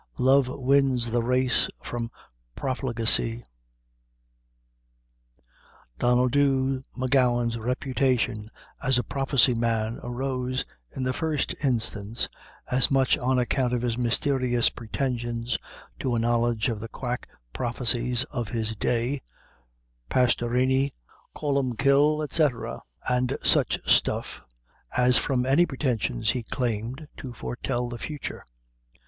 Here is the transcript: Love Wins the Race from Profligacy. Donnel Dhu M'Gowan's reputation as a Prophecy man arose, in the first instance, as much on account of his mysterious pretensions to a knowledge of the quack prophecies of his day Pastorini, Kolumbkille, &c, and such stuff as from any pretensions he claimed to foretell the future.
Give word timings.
Love 0.17 0.47
Wins 0.47 1.11
the 1.11 1.21
Race 1.21 1.69
from 1.83 2.09
Profligacy. 2.55 3.45
Donnel 5.99 6.27
Dhu 6.27 6.81
M'Gowan's 6.97 7.59
reputation 7.59 8.49
as 8.81 8.97
a 8.97 9.03
Prophecy 9.03 9.53
man 9.53 9.99
arose, 10.01 10.65
in 10.95 11.03
the 11.03 11.13
first 11.13 11.53
instance, 11.63 12.27
as 12.71 12.89
much 12.89 13.15
on 13.19 13.37
account 13.37 13.73
of 13.73 13.83
his 13.83 13.95
mysterious 13.95 14.71
pretensions 14.71 15.55
to 15.99 16.15
a 16.15 16.19
knowledge 16.19 16.67
of 16.67 16.79
the 16.79 16.89
quack 16.89 17.29
prophecies 17.53 18.23
of 18.31 18.49
his 18.49 18.75
day 18.75 19.21
Pastorini, 20.09 20.89
Kolumbkille, 21.35 22.25
&c, 22.27 22.83
and 23.07 23.37
such 23.43 23.77
stuff 23.87 24.41
as 24.97 25.19
from 25.19 25.45
any 25.45 25.67
pretensions 25.67 26.31
he 26.31 26.41
claimed 26.41 27.07
to 27.17 27.33
foretell 27.33 27.87
the 27.87 27.99
future. 27.99 28.43